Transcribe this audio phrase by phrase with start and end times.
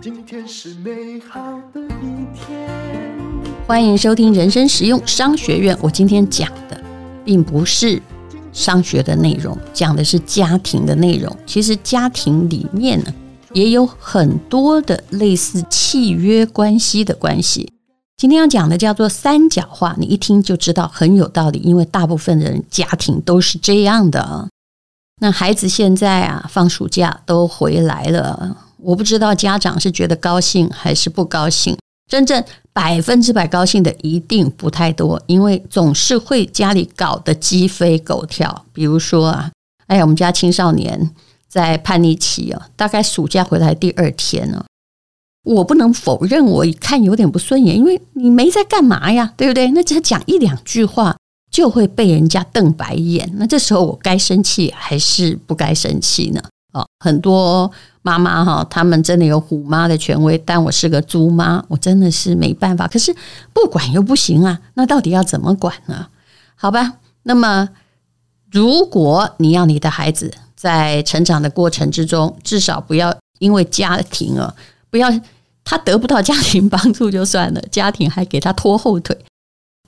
[0.00, 1.40] 今天是美好
[1.72, 2.68] 的一天。
[3.66, 5.76] 欢迎收听人生实用商学院。
[5.80, 6.82] 我今天讲的
[7.24, 8.02] 并不是
[8.52, 11.34] 商学的内容，讲的是家庭的内容。
[11.46, 13.14] 其实家庭里面呢，
[13.52, 17.70] 也有很多的类似契约关系的关系。
[18.16, 24.48] 今天要讲的叫做三角化，你一听就知道很有道理，因为大部分人家庭都是这样的。
[25.20, 31.76] 那孩子现在啊，放暑假都回来了，我不知道家长是觉得高兴还是不高兴。
[32.08, 38.64] 真正百分之百高兴的一定不太多，因为总是会家里搞得鸡飞狗跳。
[38.72, 39.50] 比如说啊，
[39.88, 41.10] 哎呀，我们家青少年
[41.48, 44.64] 在叛逆期啊，大概暑假回来第二天呢。
[45.44, 49.70] 我不能否认，我一看有点不顺眼，因为你没在干嘛呀，对不对？
[49.72, 51.16] 那只讲一两句话
[51.58, 56.40] 就会被人家瞪白眼，那这时候我该生气还是不该生气呢？
[56.72, 57.68] 哦，很多
[58.00, 62.86] 妈妈哈，他们真的有虎妈的权威，但我是个猪妈，我真的是没办法。
[62.86, 63.12] 可是
[63.52, 66.06] 不管又不行啊，那到底要怎么管呢？
[66.54, 66.92] 好吧，
[67.24, 67.68] 那么
[68.52, 74.54] 如果你要你的孩子在成长的过程之中，至少不要因为家庭啊，
[74.90, 75.12] 不要。
[75.64, 79.14] 他得不到家庭帮助就算了，家庭还给他拖后腿，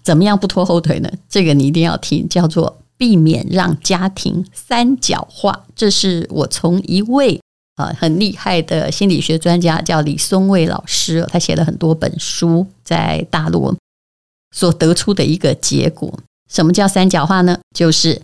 [0.02, 1.10] 怎么样不拖后腿呢？
[1.28, 5.64] 这个你一定要听，叫做避免让家庭三角化。
[5.74, 7.40] 这是我从一位
[7.76, 13.76] 呃很厉害的心理学专家叫李松蔚老师，他写了很多本书，在大陆
[14.54, 16.18] 所得出的一个结果。
[16.48, 17.58] 什么叫三角化呢？
[17.74, 18.20] 就是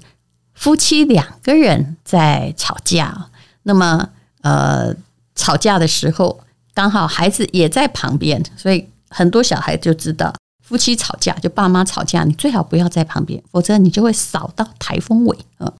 [0.55, 3.29] 夫妻两个人在吵架，
[3.63, 4.09] 那么
[4.43, 4.95] 呃
[5.35, 6.41] 吵架的时候。
[6.77, 10.31] 刚好孩子也在旁边，所以很多小孩就知道，
[10.67, 15.73] 夫妻吵架就爸妈吵架，你最好不要在旁边，否则你就会扫到台风尾啊。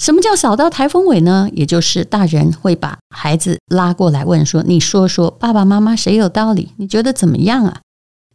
[0.00, 1.48] 什么叫扫到台风尾呢？
[1.52, 6.72] 也就是大人会把孩子拉过来问说：“你说说，爸爸妈妈谁有道理？
[6.78, 7.80] 你觉得怎么样啊？”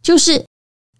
[0.02, 0.44] 就是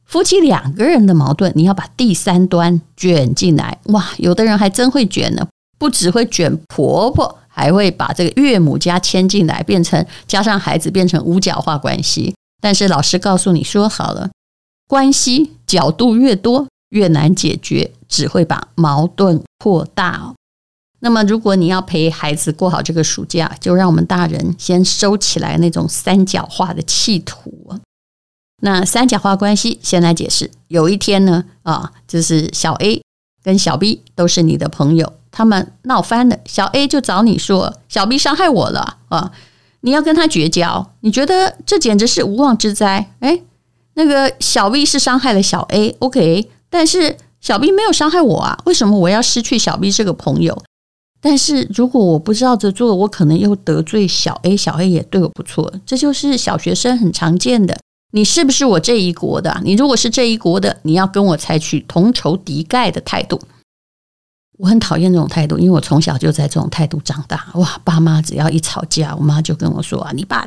[0.04, 3.78] 夫妻两个人的矛盾，你要把第三端卷进来。
[3.84, 5.48] 哇，有的人还真会卷呢，
[5.78, 7.38] 不只会卷婆婆。
[7.56, 12.34] 还会把这个岳母家牵进来，变成加上孩子变成五角化关系。
[12.60, 14.28] 但是老师告诉你说好了，
[14.86, 20.34] 关系角度越多越难解决，只会把矛盾扩大。
[21.00, 27.78] 那么如果你要陪孩子过好这个暑假，就让我们大人先收起来那种三角化的企图。
[28.62, 30.50] 那三角化关系先来解释。
[30.68, 33.02] 有一天呢，啊，就是小 A
[33.42, 35.12] 跟小 B 都是你的朋友。
[35.30, 39.32] 他们闹翻了，小 A 就找你说：“小 B 伤害我了啊！
[39.80, 43.42] 你要跟他绝交，你觉得这简直是无妄之灾。”哎，
[43.94, 50.62] 那个小 B 是伤害了小 A，OK，但是小 B 没有伤害我啊，为什么我要失去小 B 这个朋友？
[51.20, 57.78] 但是如果我不照着做，我可能又得罪小 A，小 A 也对我不错，这就是小学生很常见的。
[58.12, 59.60] 你是不是我这一国的？
[59.64, 63.40] 你如果是这一国的，你要跟我采取同仇敌忾的态度。
[64.58, 67.44] 我很讨厌这种态度，因为我从小就在这种态度长大。
[67.54, 70.46] 哇，爸妈只要一吵架，我妈就跟我说啊，你爸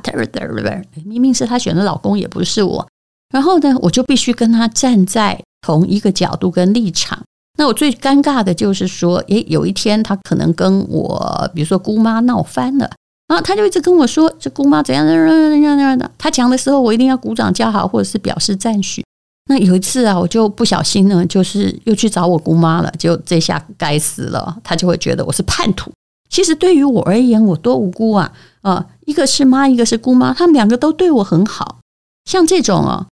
[1.04, 2.88] 明明是他选的老公，也不是我。
[3.30, 7.22] 然后呢，我就必须跟他站在同一个角度跟立场。
[7.58, 12.90] 那我最尴尬的就是说，诶，有一天他可能跟我，比如说姑妈闹翻了，
[13.28, 16.10] 然后他就一直跟我说，这姑妈怎样怎样怎样怎样的。
[16.18, 19.04] 他讲的时候，我一定要鼓掌叫好，或者是表示赞许。
[19.50, 25.92] 那有一次啊，我就不小心呢，就是又去找我姑妈了，就这下该死了，她就会觉得我是叛徒。
[26.30, 28.32] 其实对于我而言，我多无辜啊！
[28.62, 31.80] 啊，一个是妈，一个是姑妈，他们两个都对我很好。
[32.26, 33.08] 像这种啊，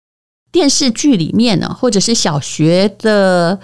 [0.52, 3.60] 电视剧里面呢，或者是小学的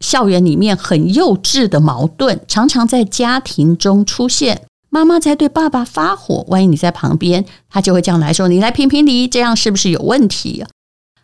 [0.00, 4.62] 校园里面很幼稚的矛盾，常常在家庭中出现。
[4.90, 10.68] 妈妈在对爸爸发火，万一你在旁边，他就会这样来说：“你来评评理，这样是不是有问题啊？”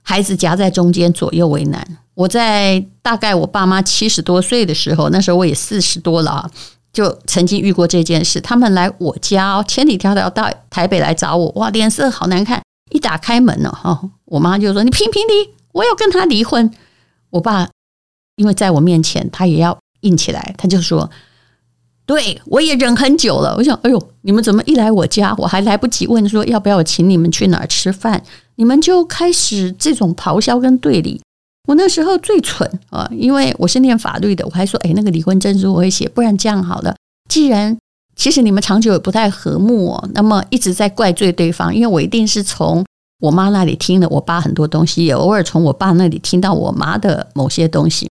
[0.03, 1.83] 孩子夹在中间，左右为难。
[2.13, 6.51] 我在大概我爸妈七十多岁的时候，那时候我也四十多了啊，
[6.93, 8.39] 就曾经遇过这件事。
[8.41, 12.61] 他们来我家，千里迢迢到台北来找我，哇，脸色好难看。
[12.95, 16.71] 一打开门呢，哈，我妈就说：“你评评理，我要跟他离婚。”
[17.31, 17.69] 我爸
[18.37, 21.11] 因为在我面前，他也要硬起来，他就说
[22.07, 28.23] ：“对，我也忍很久了。”我想，哎呦，你们怎么一来我家，我还来不及问说要不要我请你们去哪儿吃饭？
[28.55, 31.21] 你们就开始这种咆哮跟对立，
[31.67, 36.95] 我那时候最蠢啊，因为我是念法律的，我还说，哎，那个离婚证书我会写，不然这样好了。
[37.29, 37.77] 既然
[38.17, 42.85] 其实你们长久也不太和睦哦，那么一直在怪罪对方，因为我一定是从
[43.21, 48.09] 我妈那里听了我爸很多东西，也偶尔从我爸那里听到我妈的某些东西。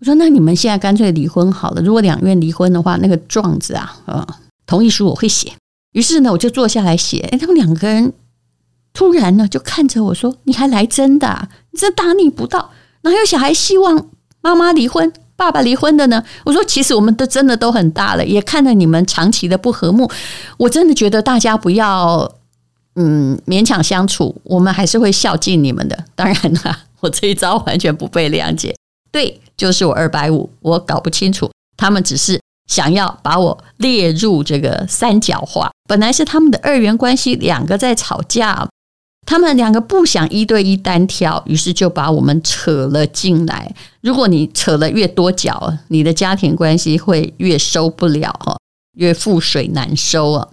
[0.00, 1.80] 我说那你们现在干脆离婚好了。
[1.80, 4.26] 如果两愿离婚的话，那个状子啊，呃，
[4.66, 5.52] 同意书我会写。
[5.92, 7.20] 于是呢，我就坐下来写。
[7.30, 8.12] 哎，他们两个人
[8.92, 11.48] 突然呢就看着我说：“你还来真的啊？
[11.70, 12.70] 你这大逆不道！
[13.02, 14.08] 哪有小孩希望
[14.40, 20.10] 妈妈离婚、爸爸离婚的呢？”我说：“其实我们都真的都很大了，也看到你们长期的不和睦，
[20.58, 22.30] 我真的觉得大家不要
[22.96, 26.04] 嗯勉强相处，我们还是会孝敬你们的。
[26.14, 28.74] 当然啦， 我这一招完全不被谅解。
[29.10, 38.66] 对，就是我二百五，我搞不清楚，他们只是。”想要把我列入这个三角化，本来是他们的二元关系，两个在吵架，
[39.26, 43.74] 他们两个不想一对一单挑，于是就把我们扯了进来。
[44.00, 48.58] 如果你扯了越多脚，你的家庭关系会越收不了哈，
[48.96, 50.48] 越覆水难收啊。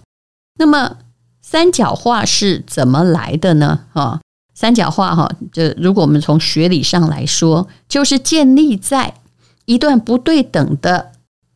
[0.58, 0.96] 那么
[1.40, 3.80] 三角化是怎么来的呢？
[3.92, 4.20] 哈，
[4.54, 9.14] 三角化哈，就如果我们从学理上来说，就是建立在
[9.66, 11.12] 一段不对等的。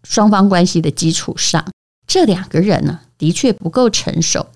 [0.09, 1.67] 双方关系的基础上，
[2.07, 4.47] 这两个人呢，的确不够成熟。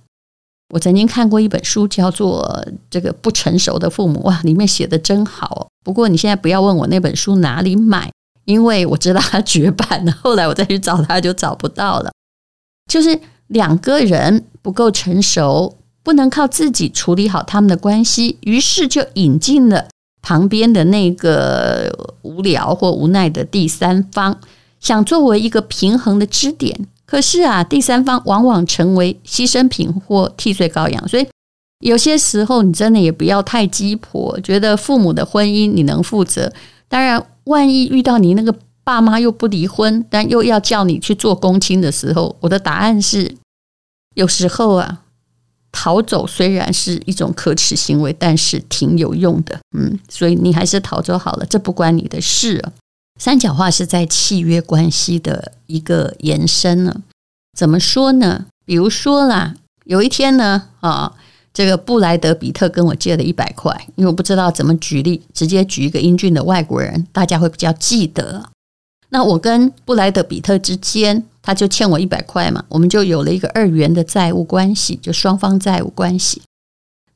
[0.70, 2.42] 我曾经看过一本书，叫做
[2.88, 5.68] 《这个不成熟的父母》，哇，里面写的真好。
[5.84, 8.10] 不过你现在不要问我那本书哪里买，
[8.44, 10.12] 因为我知道它绝版了。
[10.12, 12.12] 后来我再去找它，就找不到了。
[12.88, 19.88] 就是两个人不够成熟，不能靠自己处理好他们的关系，于是就引进了
[20.22, 24.38] 旁边的那个无聊或无奈的第三方。
[24.78, 31.08] 想作为一个平衡的支点，可是啊，第三方往往成为牺牲品或替罪羔羊。
[31.08, 31.26] 所以
[31.80, 36.52] 有些时候，你真的也不要太鸡婆，觉得父母的婚姻你能负责。
[36.86, 38.54] 当然，万一遇到你那个
[38.84, 43.34] 爸妈又不离婚，但又要叫你去做公亲的时候，我的答案是：
[44.14, 45.00] 有时候啊，
[45.72, 49.58] 逃走虽然是一种可耻行为，但是挺有用的。
[49.76, 52.72] 嗯，所以你还是逃走好了，这不关你的事啊。
[53.20, 57.02] 三角化是在契约关系的一个延伸呢？
[57.54, 58.46] 怎么说呢？
[58.64, 61.12] 比如说啦，有一天呢，啊，
[61.52, 68.42] 这个布莱德比特跟我借了一百块，因为我不知道怎么举例，直接举一个英俊的外国人，大家会比较记得。
[69.10, 76.40] 那我跟布莱德比特之间，他就欠我一百块嘛，我们就有了一个二元的债务关系，就双方债务关系。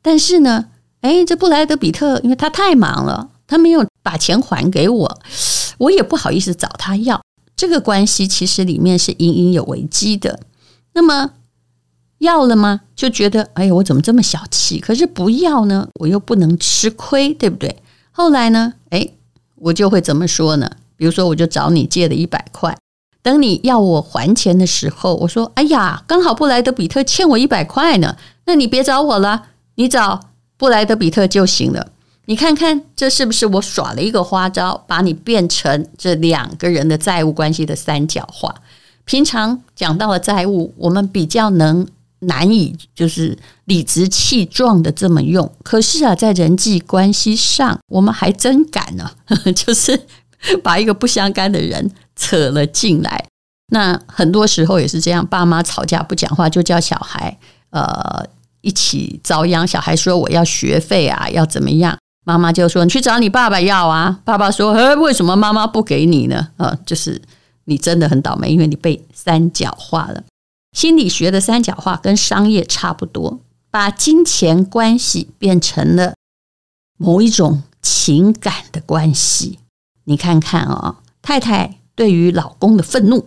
[0.02, 0.66] 但是呢，
[1.00, 5.20] 诶，这布莱德比特因为他太忙了，他没有把钱还给我。
[5.84, 7.22] 我也不好意思找他要，
[7.56, 10.40] 这个关系其实里面是隐隐有危机的。
[10.94, 11.30] 那么
[12.18, 12.82] 要了吗？
[12.94, 14.78] 就觉得哎呀，我怎么这么小气？
[14.78, 17.82] 可是不要呢，我又不能吃亏，对不对？
[18.12, 19.08] 后来呢，哎，
[19.56, 20.70] 我就会怎么说呢？
[20.96, 22.76] 比如说，我就找你借了一百块，
[23.20, 28.16] 等你要我还钱的时候，我说：哎呀，刚好布莱德比特欠我一百块呢，
[28.46, 30.20] 那你别找我了，你找
[30.56, 31.88] 布莱德比特就行了。
[32.26, 38.54] 你看看，这是不是我耍了一个花招，把你变成这两个人的债务关系的三角化？
[39.04, 41.86] 平常讲到了债务，我们比较能
[42.20, 43.36] 难以就是
[43.66, 45.50] 理直气壮的这么用。
[45.62, 49.10] 可是啊，在人际关系上，我们还真敢呢，
[49.54, 50.00] 就是
[50.62, 53.26] 把一个不相干的人扯了进来。
[53.72, 57.36] 那很多时候也是这样，爸妈吵架不讲话，就叫小孩
[57.70, 58.24] 呃
[58.62, 59.66] 一起遭殃。
[59.66, 67.20] 小孩说：“我要学费啊，要怎么样？”妈妈就说：“你去找你爸爸要啊。”爸爸说：“哎，为什么妈妈不给你呢？”啊，就是
[67.64, 70.24] 你真的很倒霉，因为你被三角化了。
[70.72, 76.14] 心理学的三角化跟商业差不多，把金钱关系变成了
[76.98, 79.58] 某一种情感的关系。
[80.04, 83.26] 你看看啊，太太对于老公的愤怒，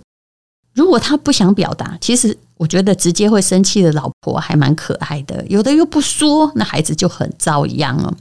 [0.73, 5.45] 如果她不想表达，其实我觉得直接会生气的老婆还蛮可爱的。
[5.47, 8.17] 有的又不说，那孩子就很遭殃了。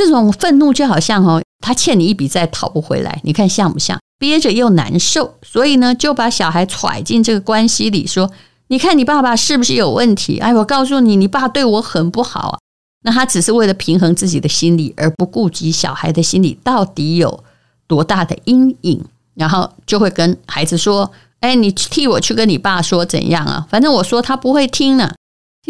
[0.00, 3.98] 这种愤怒就好像哦，他欠你一笔债讨不回来，你看像不像？
[4.18, 8.30] 憋着又难受，所以呢，就把小孩揣进这个关系里，说
[8.68, 10.38] ：“你看你爸爸是不是有问题？
[10.38, 12.58] 哎，我告诉你，你爸对我很不好啊。”
[13.04, 17.44] 那他只是为了平衡自己的心理，而不顾及小孩的心理到底有
[17.86, 19.04] 多大的阴影，
[19.34, 23.66] 然后就会跟孩子说：“哎，你替我去跟你爸说怎样啊？
[23.68, 25.12] 反正我说他不会听呢。”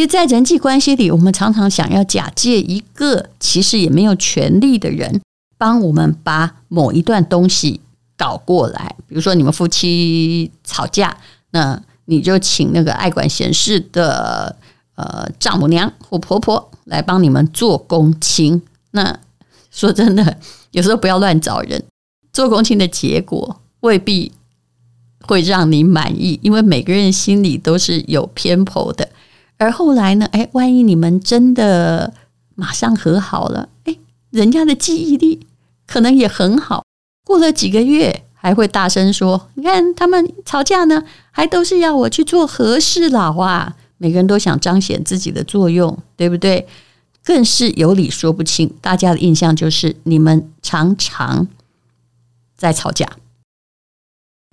[0.01, 5.21] 其实，在人际关系里，我们常常想要假借一个其实也没有权利的人，
[5.59, 7.83] 帮我们把某一段东西
[8.17, 8.97] 搞过来。
[9.07, 11.15] 比如说，你们夫妻吵架，
[11.51, 14.57] 那你就请那个爱管闲事的
[14.95, 18.63] 呃丈母娘或婆婆来帮你们做公亲。
[18.93, 19.21] 那
[19.71, 20.39] 说真的，
[20.71, 21.85] 有时候不要乱找人，
[22.33, 24.33] 做公亲的结果未必
[25.27, 29.07] 会让你满意，因为每个人心里都是有偏颇的。
[29.61, 30.27] 而后来呢？
[30.33, 32.15] 哎，万一你们真的
[32.55, 33.95] 马上和好了，哎，
[34.31, 35.47] 人家的记忆力
[35.87, 36.83] 可能也很好。
[37.27, 46.67] 过了几个月，还会大声说：“你看他们吵架呢，还都是要我去做和事佬啊！”每个人都想彰显自己的作用，对不对？
[47.23, 48.75] 更是有理说不清。
[48.81, 51.47] 大家的印象就是你们常常
[52.57, 53.07] 在吵架。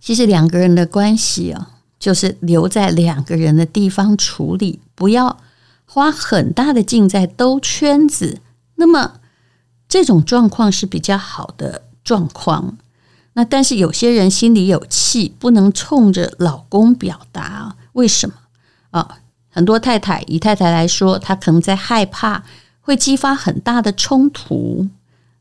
[0.04, 5.38] 其实两个人的关系啊，就是留在两个人的地方处理，不要
[5.86, 8.40] 花很大的劲在兜圈子。
[8.76, 9.20] 那么
[9.90, 12.78] 这种状况是比较好的状况。
[13.34, 18.36] 那但是有些人心里有气，不能冲着老公表达，为什么
[18.92, 19.20] 啊？
[19.50, 22.44] 很多太太以太太来说，她可能在害怕
[22.82, 24.88] 会激发很大的冲突。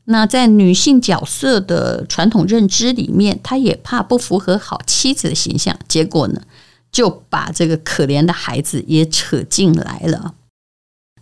[0.09, 5.77] 那在女性角色的传统认知里面，她也怕不符合好妻子的形象。
[5.89, 6.41] 结果呢，
[6.89, 10.35] 就把这个可怜的孩子也扯进来了。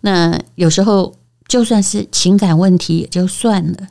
[0.02, 1.16] 那有时候
[1.48, 3.88] 就算是情感问题也就算了。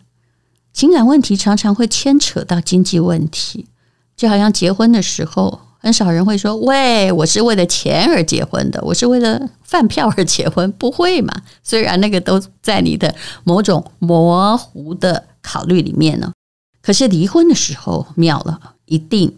[0.71, 3.67] 情感问题常常会牵扯到经济问题，
[4.15, 11.31] 就好像结婚的时候，很少人会说：“喂，我是为了钱而结婚的，我是为了饭票而结婚。”不会嘛？
[11.61, 13.13] 虽然那个都在你的
[13.43, 16.33] 某种模糊的考虑里面呢，
[16.81, 19.37] 可是离婚的时候妙了，一定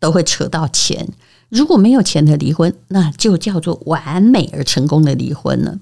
[0.00, 1.06] 都会扯到钱。
[1.50, 5.76] 如果没有钱的离婚，那就叫做完美而成功的离婚了。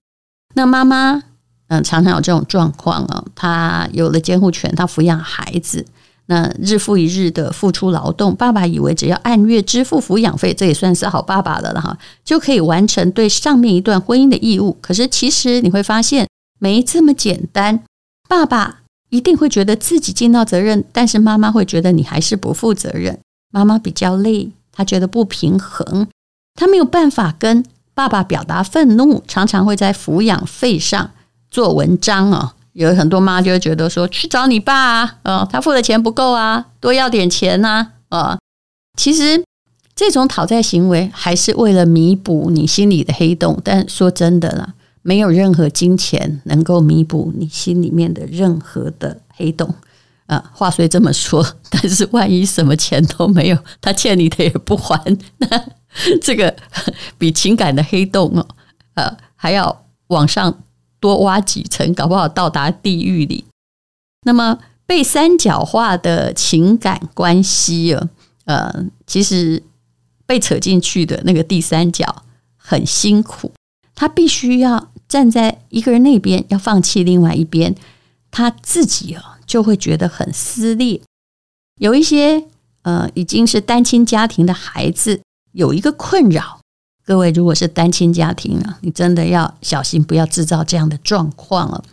[0.54, 1.22] 那妈妈。
[1.68, 5.86] 嗯，常常有这种状况啊，她有了监护权，她抚养孩子，
[6.26, 14.76] 那日复一日的付出劳动，爸爸以为只要按月支付抚养费，这也算是好爸爸了了哈，就可以完成对上面一段婚姻的义务。
[14.81, 16.26] 可是其实你会发现
[16.59, 17.83] 没这么简单，
[18.28, 23.19] 爸爸一定会觉得自己尽到责任，但是妈妈会觉得你还是不负责任。
[23.52, 26.07] 妈妈比较累，她觉得不平衡，
[26.54, 31.11] 她没有办法跟爸爸表达愤怒，常常会在抚养费上。
[31.50, 38.37] 做文章啊，有很多妈就会觉得说，去找你爸啊，呃，他付的钱不够啊，多要点钱呐，啊，
[38.99, 39.45] 其实
[39.95, 49.73] 这种讨债行为还是为了弥补你心里的黑洞，但说真的啦，没有任何金钱能够弥补你心里面的任何的黑洞
[50.26, 50.43] 啊。
[50.52, 55.00] 话虽这么说，但是万一什么钱都没有，他欠你的也不还，
[55.38, 55.64] 那
[56.21, 56.52] 这个
[57.16, 58.45] 比情感的黑洞哦，
[58.95, 60.59] 呃，还要往上。
[61.04, 63.44] 多挖几层，搞不好到达地狱里。
[64.23, 68.08] 那么被三角化的情感关系啊，
[68.46, 69.62] 呃，其实
[70.25, 72.23] 被扯进去的那个第三角
[72.56, 73.52] 很辛苦，
[73.94, 77.75] 他必须要站在一个人那边，要放弃另外一边，
[78.30, 81.02] 他自己啊就会觉得很撕裂。
[81.78, 82.46] 有一些
[82.80, 85.20] 呃已经是单亲家庭的孩子，
[85.52, 86.61] 有一个困扰。
[87.06, 91.84] 各位，如果是单亲家庭啊，你真的要小心，不要制造这样的状况了。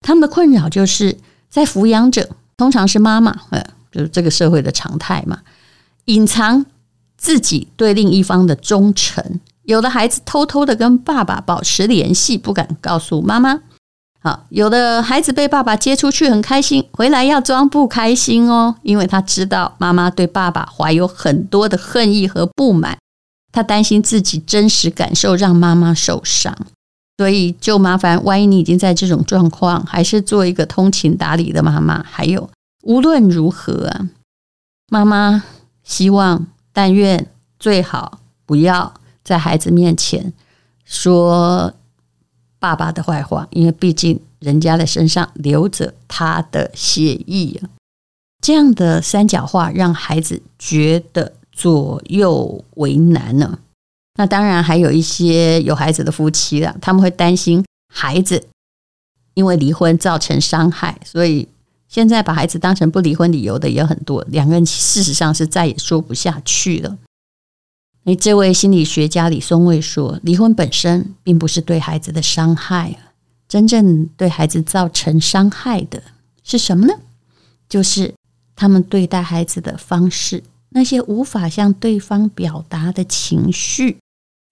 [0.00, 1.18] 他们的困扰就是
[1.50, 5.40] 在抚养者，通常是妈妈，呃，就是这个社会的常态嘛，
[6.06, 6.64] 隐藏
[7.18, 9.40] 自己对另一方的忠诚。
[9.64, 13.60] 有的孩子偷偷的跟爸爸保持联系，不敢告诉妈妈。
[14.22, 22.96] 好，有的孩子被爸爸接出去很开心，回来要装不开心哦，因为他知道妈妈对爸爸怀有很多的恨意和不满。
[23.54, 26.52] 他担心自己真实感受让妈妈受伤，
[27.18, 28.24] 所以就麻烦。
[28.24, 32.02] 万一你已经在这种状况，还是做一个通情达理的妈妈。
[32.02, 32.50] 还有，
[32.82, 34.08] 无论如何啊，
[34.88, 35.44] 妈妈
[35.84, 37.30] 希望，但愿
[37.60, 38.92] 最好不要
[39.22, 40.32] 在孩子面前
[40.84, 41.72] 说
[42.58, 47.70] 爸爸的坏话，因为毕竟人家的身上流着他的血液啊。
[48.42, 51.34] 这样的三角化让孩子觉得。
[51.54, 53.58] 左右为难呢？
[54.16, 58.44] 那当然还有一些有孩子的夫妻了，他们会担心孩子
[59.34, 61.48] 因为离婚造成伤害，所以
[61.88, 64.24] 现在把孩子当成不离婚理由的也很多。
[64.28, 66.98] 两个人事实上是再也说不下去了。
[68.04, 73.14] 诶，这位心理学家李松蔚说，离婚本身并不是对孩子的伤害啊，
[73.48, 76.02] 真正对孩子造成伤害的
[76.42, 76.94] 是什么呢？
[77.68, 78.14] 就是
[78.54, 80.44] 他们对待孩子的方式。
[80.76, 83.98] 那些无法向对方表达的情绪，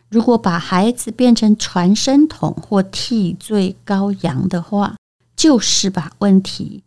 [0.09, 4.95] 如果把孩子变成传声筒或替罪羔羊的话，
[5.35, 6.85] 就是把问题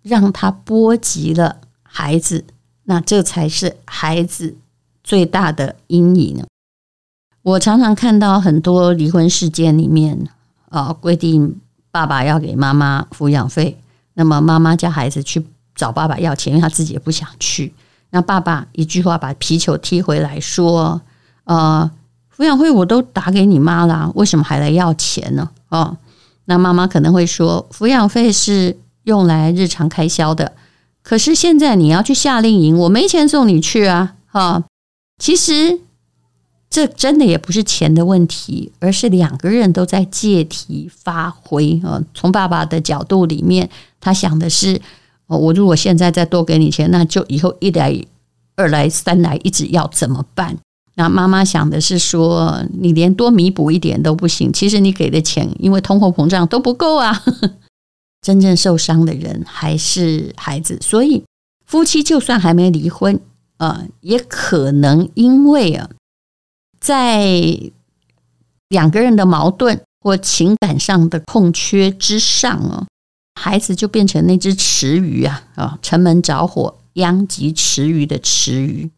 [0.00, 2.46] 让他波及了孩子，
[2.84, 4.56] 那这才是孩子
[5.04, 6.46] 最大的阴影呢。
[7.42, 10.28] 我常常看到很多离婚事件里面
[10.70, 11.60] 啊，规定
[11.90, 13.78] 爸爸要给妈妈抚养费，
[14.14, 17.74] 那么妈妈叫孩子去找爸爸要钱，因为他自己也不想去。
[18.16, 21.02] 那爸爸一句话把皮球踢回来，说
[21.44, 21.90] ：“呃，
[22.34, 25.98] 抚养费我都打给你妈了，为什么还来要钱呢？”哦，
[26.46, 30.54] 那妈妈可能会说：“抚养费是用来日常开销的，
[31.02, 34.64] 可是现在你要去夏令营，我没钱送你去啊，哈。
[35.18, 35.80] 其实
[36.70, 42.00] 这真的也不是钱的问题，而是两个人都在借题发挥啊。
[42.14, 43.68] 从爸爸的角度里面，
[44.00, 44.80] 他想的是，
[45.26, 48.04] 我如果现在再多给你钱，那就以后一来、
[48.54, 50.56] 二来、三来，一直要怎么办？
[50.94, 54.52] 那妈妈想的是说，你连多弥补一点都不行。
[54.52, 57.22] 其实你给的钱，因为通货膨胀都不够啊。
[58.22, 61.22] 真正受伤的人还是孩子，所以
[61.66, 63.20] 夫妻就算还没离婚，
[63.58, 65.90] 啊，也可能因为啊，
[66.80, 67.60] 在
[68.68, 72.86] 两个人的矛盾或情感上的空缺之上啊，
[73.38, 78.90] 孩子就变成那只池鱼啊啊，城门着火，殃及池鱼的池鱼。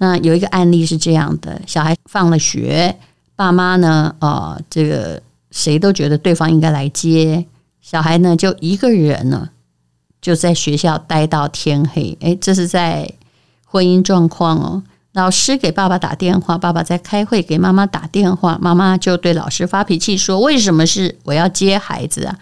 [0.00, 2.98] 那有一个案例是这样的：小孩放了学，
[3.36, 7.46] 爸妈呢，啊，这个谁都觉得对方应该来接，
[7.80, 9.50] 小孩呢就一个人呢
[10.20, 12.16] 就在学校待到天黑。
[12.20, 13.12] 诶，这是在
[13.66, 14.82] 婚姻状况哦。
[15.12, 22.38] 老师给爸爸打电话，爸爸在开会，给妈妈打电话，妈妈就对老师发脾气说：“为什么是我要接孩子啊？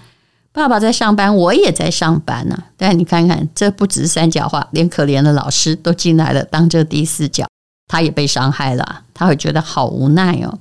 [0.56, 7.46] 爸爸在上班，我也在上班呢、啊。”但你看看，这不只是三角化，连可怜的老师都进来了，当这第四角。
[7.88, 10.58] 他也被伤害了，他会觉得好无奈哦。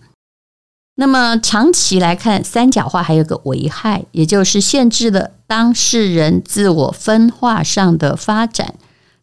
[0.96, 8.76] 那么长期来看，三角化还有个危害，也就是限制了当事人自我分化上的发展。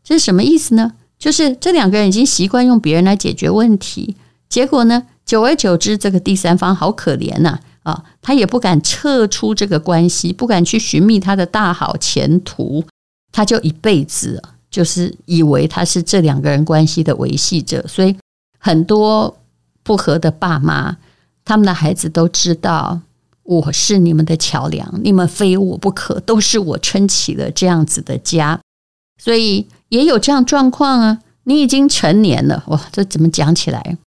[0.03, 0.93] 这是什么意思呢？
[1.19, 4.17] 就是这两个人已经习惯用别人来解决问题，
[4.49, 12.85] 结果呢，久而久之，这个第三方好可怜呐，啊他也不敢撤出这个关系，不敢去寻觅他的大好前途，
[13.31, 14.43] 他就一辈子。
[14.73, 18.17] 就是以为他是这两个人关系的维系者，所以
[18.59, 19.37] 很多
[19.83, 20.97] 不和的爸妈，
[21.45, 22.99] 他们的孩子都知道
[23.43, 28.59] 我是你们的桥梁，你们非我不可，都是我撑起了这样子的家，
[29.23, 31.19] 所以也有这样状况啊。
[31.45, 33.99] 你已经成年了，哇，这怎么讲起来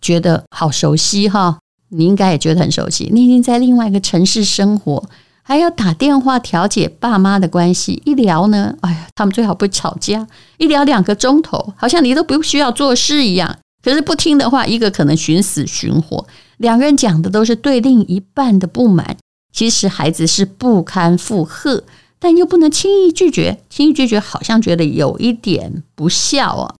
[0.00, 1.58] 觉得好熟悉哈？
[1.96, 5.08] 你应该也觉得很熟悉，你已经在另外一个城市生活。
[5.46, 10.26] 还要打电话调解爸妈的关系，一聊呢，哎呀，他们最好不吵架，
[10.56, 13.58] 一聊两个钟头，好像你都不需要做事一样。
[13.82, 16.26] 可是不听的话，一个可能寻死寻活，
[16.56, 19.18] 两个人讲的都是对另一半的不满。
[19.52, 21.84] 其实孩子是不堪负荷，
[22.18, 26.74] 但又不能轻易拒绝，轻易拒绝好像觉得有一点不孝啊。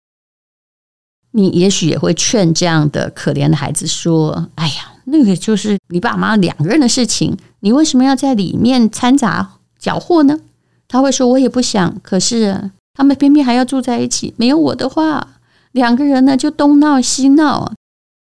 [1.32, 10.40] 你也许也会劝这样的可怜的孩子说：“哎呀。”那个就是你爸妈两个人的事情，你为什么要在里面掺杂搅和呢？
[10.88, 14.32] 他会说：“我也不想，可是他们偏偏还要住在一起。
[14.36, 15.36] 没有我的话，
[15.72, 17.72] 两个人呢就东闹西闹。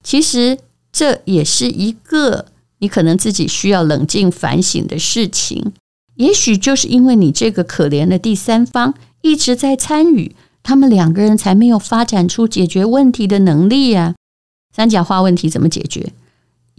[0.03, 0.57] 其实
[0.91, 2.45] 这也是一个
[2.79, 5.73] 你可能自己需要冷静反省的事情。
[6.15, 14.15] 也许就是因为你这个可怜的第三方一直在参与，他们两个人才没有发展出解决问题的能力呀。
[14.75, 16.11] 三角化问题怎么解决？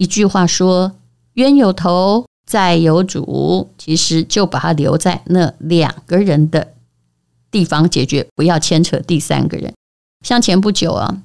[0.01, 0.93] 一句话说，
[1.33, 6.73] 冤有头，债有主，其实就把它留在那两个人的
[7.51, 9.71] 地方解决，不要牵扯第三个人。
[10.25, 11.21] 像前不久啊，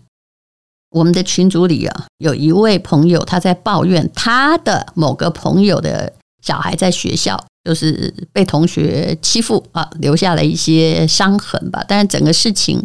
[0.90, 6.12] 我们的群组里啊，有一位朋友他在抱怨他的某个朋友的
[6.42, 11.82] 小孩在学校就是被同学欺负啊，留下了一些伤痕吧。
[11.88, 12.84] 但是整个事情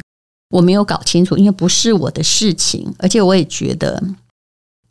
[0.51, 4.01] 我没有搞清楚，因为不是我的事情，而且我也觉得。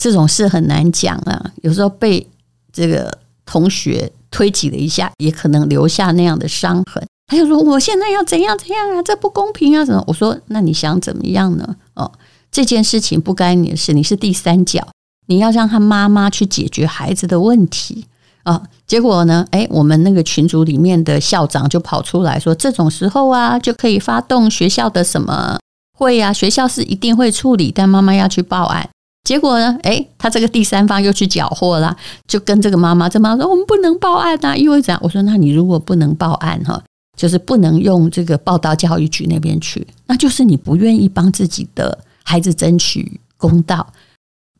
[0.00, 2.26] 这种事很难讲啊，有时候被
[2.72, 3.12] 这个
[3.44, 7.06] 同学推挤了一下，也可能留下那样的伤痕。
[7.26, 9.02] 他就说：“我现在要怎样怎样啊？
[9.02, 10.02] 这不公平啊！”什么？
[10.06, 12.10] 我说：“那你想怎么样呢？”哦，
[12.50, 14.88] 这件事情不该你的事，你是第三角，
[15.26, 18.06] 你要让他妈妈去解决孩子的问题
[18.42, 19.46] 啊，结果呢？
[19.50, 25.58] 诶，我们那个群组里面的校长就跑出来说：“这种时候啊，就可以发动学校的什么
[25.96, 26.32] 会啊？
[26.32, 28.88] 学校是一定会处理，但妈妈要去报案。”
[29.30, 29.78] 结果呢？
[29.84, 36.82] 诶，他这个第三方又去缴获了，就跟这个妈妈，这妈妈说：“我们不能报案啊，因为怎样？”我说：“那你如果不能报案哈，
[37.16, 43.86] 就是不能用这个报到教育局那边去，那就是你不愿意帮自己的孩子争取公道。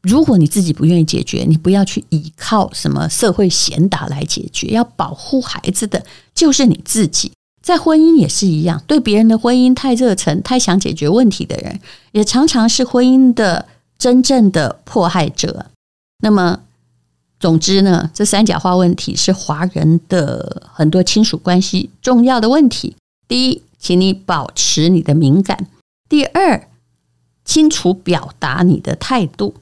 [0.03, 4.69] 如果你自己不愿意解决，你不要去依靠什么社会贤达来解决。
[4.69, 6.01] 要保护孩子的
[6.33, 7.33] 就是你自己。
[7.61, 11.81] 在婚姻也是一样，对别人的婚姻太热忱、太想解决问题的人，
[12.13, 13.67] 也常常是婚姻的。
[14.01, 15.67] 真正的迫害者。
[16.23, 16.61] 那么，
[17.39, 22.97] 总之呢，这三角化问题是华人的很多亲属关系重要的问题。
[23.29, 25.57] 第一，请你保持你的敏感；
[26.09, 26.67] 第二，
[27.45, 29.55] 清楚表达你的态度。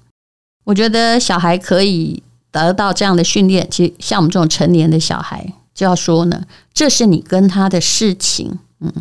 [0.64, 2.22] 我觉得小孩可以
[2.52, 3.68] 得到这样的训练。
[3.68, 8.60] 其实，像我们这种成年的小孩，就要说呢，这是你跟他的事情。
[8.78, 8.92] 嗯，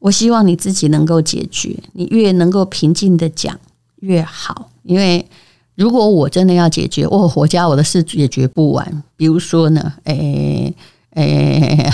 [0.00, 3.58] 我希望你自己能够解决，你越能够平静的讲
[4.00, 4.70] 越好。
[4.82, 5.26] 因为
[5.74, 9.02] 如果我真的要解决，我我家我的事解决不完。
[9.16, 10.74] 比如说呢，诶
[11.10, 11.90] 诶，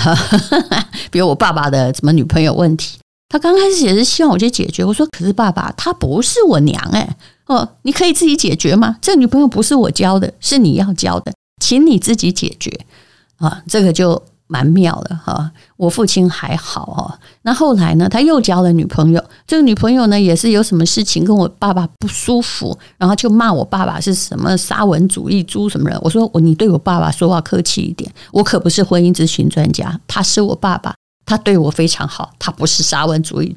[1.10, 4.84] 比如我爸爸的什么女朋友问题，他刚开始也是希望我去解决。
[4.84, 7.08] 我说，可是爸爸，他不是我娘诶。
[7.46, 8.96] 哦，你可以自己解决吗？
[9.02, 12.70] 这女朋友不是我交的，是你要交的，请你自己解决
[13.36, 13.62] 啊。
[13.66, 14.22] 这个就。
[14.46, 17.18] 蛮妙的哈，我父亲还好哈。
[17.42, 19.22] 那后来呢，他又交了女朋友。
[19.46, 25.98] 这个女朋友呢，也是有什么事情跟我爸爸不舒服，然后就骂我爸爸是什么沙文主义猪什么人。
[26.02, 33.56] 我说我，你对我爸爸说话客气一点，我可不是婚姻咨询专家，他是我爸爸，他对我非常好，他不是沙文主义。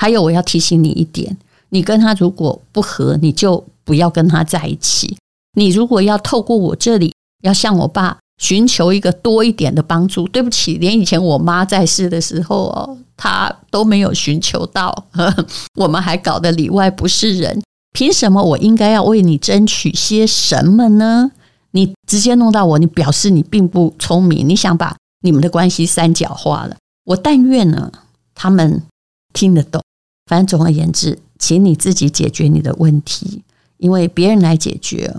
[0.00, 1.36] 还有，我要提醒你一点，
[1.70, 5.16] 你跟他如果不合，你就不要跟他在一起。
[5.56, 8.18] 你如果要透过我这里，要向我爸。
[8.38, 10.26] 寻求一个多一点的帮助。
[10.28, 15.06] 对不起，连以前我妈在世的时候哦，她都没有寻求到，
[15.76, 17.60] 我们还搞得里外不是人。
[17.92, 21.32] 凭什么我应该要为你争取些什么呢？
[21.72, 26.76] 你直接弄到我，你表示你并不聪明，你想把你们的关系三角化了。
[27.04, 27.90] 我但愿呢，
[28.34, 28.82] 他们
[29.32, 29.82] 听得懂。
[30.26, 33.42] 反正总而言之，请你自己解决你的问题，
[33.78, 35.14] 因为别人来解决。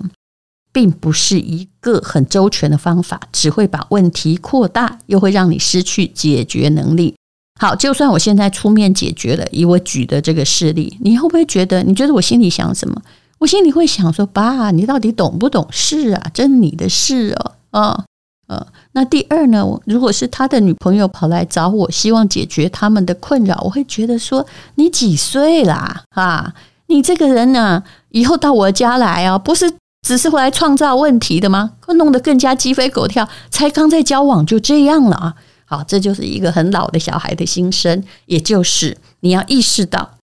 [0.72, 7.16] 并不是一个很周全的方法，只会把问题扩大，又会让你失去解决能力。
[7.60, 11.84] 好，就算我现在出面解决了，以我举的这个事例，你会不会觉得？
[11.84, 13.02] 你觉得我心里想什么？
[13.40, 16.32] 我心里会想说：爸，你到底懂不懂事啊？
[16.34, 18.06] 这是你的事哦，啊，
[18.48, 19.66] 呃，那第二呢？
[19.86, 26.04] 如果是他的女朋友跑来找我，希望解决他们的困扰，我会觉得说：你几岁啦？
[26.12, 26.54] 啊，
[26.88, 29.74] 你这个人呢，以后到我家来啊，不是。
[30.02, 31.74] 只是回来创造问题的吗？
[31.86, 33.28] 会弄得更加鸡飞狗跳。
[33.50, 35.36] 才刚在交往就这样了啊！
[35.66, 40.18] 好，这就是一个很老的小孩的心声，也就是你要意识到，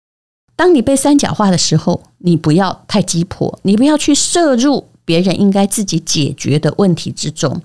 [0.55, 7.61] 当你被三角化的时候，你不要太鸡婆，你不要去摄入别人应该自己解决的问题之中，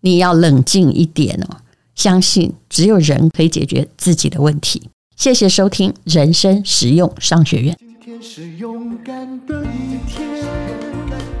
[0.00, 1.58] 你要冷静一点哦。
[1.94, 4.88] 相信只有人可以解决自己的问题。
[5.16, 7.76] 谢谢收听人生实用商学院。
[7.78, 11.09] 今天是勇敢的一天。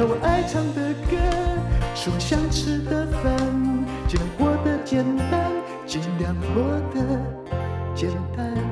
[0.00, 1.16] 唱我爱唱的歌。
[1.94, 3.36] 吃我想吃的饭，
[4.08, 5.52] 尽量过得简单，
[5.86, 7.20] 尽量过得
[7.94, 8.69] 简单。